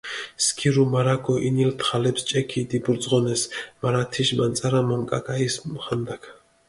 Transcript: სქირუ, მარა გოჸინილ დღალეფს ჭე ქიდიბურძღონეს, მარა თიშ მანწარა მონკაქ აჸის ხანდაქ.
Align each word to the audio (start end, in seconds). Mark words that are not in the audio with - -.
სქირუ, 0.43 0.83
მარა 0.93 1.15
გოჸინილ 1.25 1.71
დღალეფს 1.79 2.21
ჭე 2.29 2.39
ქიდიბურძღონეს, 2.49 3.41
მარა 3.81 4.01
თიშ 4.11 4.29
მანწარა 4.37 4.81
მონკაქ 4.87 5.25
აჸის 5.33 5.55
ხანდაქ. 5.83 6.23